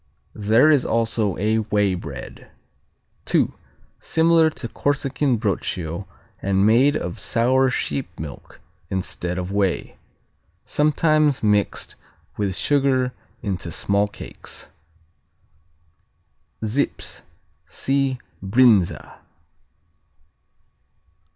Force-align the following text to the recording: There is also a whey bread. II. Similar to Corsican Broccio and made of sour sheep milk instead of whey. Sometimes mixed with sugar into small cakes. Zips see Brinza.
There 0.33 0.71
is 0.71 0.83
also 0.83 1.37
a 1.37 1.57
whey 1.59 1.93
bread. 1.93 2.49
II. 3.31 3.49
Similar 3.99 4.49
to 4.49 4.67
Corsican 4.67 5.37
Broccio 5.37 6.07
and 6.41 6.65
made 6.65 6.97
of 6.97 7.19
sour 7.19 7.69
sheep 7.69 8.19
milk 8.19 8.59
instead 8.89 9.37
of 9.37 9.51
whey. 9.51 9.97
Sometimes 10.65 11.43
mixed 11.43 11.93
with 12.35 12.55
sugar 12.55 13.13
into 13.43 13.69
small 13.69 14.07
cakes. 14.07 14.71
Zips 16.65 17.21
see 17.67 18.17
Brinza. 18.43 19.19